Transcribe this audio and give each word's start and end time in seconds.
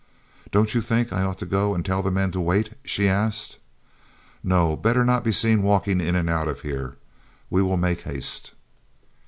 "Don't 0.49 0.73
you 0.73 0.81
think 0.81 1.13
I 1.13 1.21
ought 1.21 1.37
to 1.37 1.45
go 1.45 1.75
and 1.75 1.85
tell 1.85 2.01
the 2.01 2.09
men 2.09 2.31
to 2.31 2.39
wait?" 2.41 2.71
she 2.83 3.07
asked. 3.07 3.59
"No, 4.43 4.75
better 4.75 5.05
not 5.05 5.23
be 5.23 5.31
seen 5.31 5.61
walking 5.61 6.01
in 6.01 6.15
and 6.15 6.27
out 6.27 6.61
here. 6.61 6.97
We 7.51 7.61
will 7.61 7.77
make 7.77 8.01
haste!" 8.01 8.53